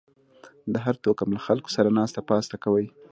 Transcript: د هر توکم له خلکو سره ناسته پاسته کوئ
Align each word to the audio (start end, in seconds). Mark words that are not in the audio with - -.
د 0.73 0.75
هر 0.85 0.95
توکم 1.03 1.29
له 1.35 1.41
خلکو 1.47 1.69
سره 1.75 1.95
ناسته 1.99 2.19
پاسته 2.29 2.55
کوئ 2.63 2.85